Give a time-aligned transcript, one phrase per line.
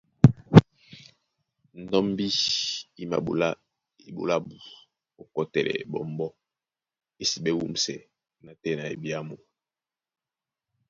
[1.81, 2.25] Ndɔ́mbí
[3.01, 3.47] í maɓolá
[4.07, 4.55] eɓoló ábū
[5.21, 6.29] ó kɔtɛlɛ ɓɔmbɔ́,
[7.21, 7.95] ésiɓɛ́ wûmsɛ
[8.45, 9.35] nátɛna ebyámu.